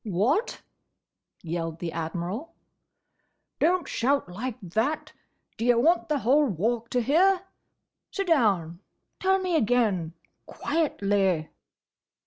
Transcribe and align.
"What!" 0.03 0.63
yelled 1.43 1.77
the 1.77 1.91
Admiral. 1.91 2.55
"Don't 3.59 3.87
shout 3.87 4.27
like 4.27 4.59
that! 4.59 5.13
D' 5.57 5.65
ye 5.65 5.73
want 5.75 6.09
the 6.09 6.17
whole 6.17 6.47
Walk 6.47 6.89
to 6.89 7.01
hear?—Sit 7.03 8.25
down. 8.25 8.79
Tell 9.19 9.37
me 9.37 9.55
again: 9.55 10.15
quietly!" 10.47 11.49